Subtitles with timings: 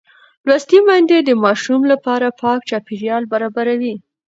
[0.47, 3.95] لوستې میندې د ماشوم لپاره پاک چاپېریال برابروي.